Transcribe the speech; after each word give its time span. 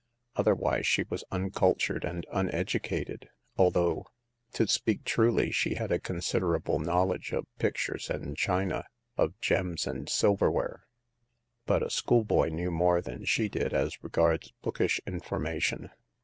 Otherwise 0.35 0.87
she 0.87 1.03
was 1.11 1.23
un 1.29 1.51
cultured 1.51 2.03
and 2.03 2.25
uneducated, 2.33 3.29
although, 3.55 4.07
to 4.51 4.67
speak 4.67 5.03
truly, 5.03 5.51
she 5.51 5.75
had 5.75 5.91
a 5.91 5.99
considerable 5.99 6.79
knowledge 6.79 7.31
of 7.31 7.45
pic 7.59 7.75
tures 7.75 8.09
and 8.09 8.35
china, 8.35 8.85
of 9.15 9.39
gems 9.41 9.85
and 9.85 10.09
silverware. 10.09 10.87
But 11.67 11.83
a 11.83 11.91
schoolboy 11.91 12.49
knew 12.49 12.71
more 12.71 12.99
than 12.99 13.25
she 13.25 13.47
did 13.47 13.75
as 13.75 14.03
regards 14.03 14.51
bookish 14.63 14.99
information. 15.05 15.91